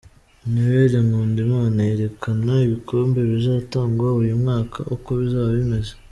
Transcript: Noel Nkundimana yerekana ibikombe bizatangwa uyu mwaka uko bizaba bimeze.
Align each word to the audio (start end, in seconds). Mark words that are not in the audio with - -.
Noel 0.51 0.93
Nkundimana 1.07 1.79
yerekana 1.89 2.53
ibikombe 2.67 3.19
bizatangwa 3.31 4.07
uyu 4.21 4.33
mwaka 4.41 4.79
uko 4.95 5.09
bizaba 5.19 5.49
bimeze. 5.57 5.91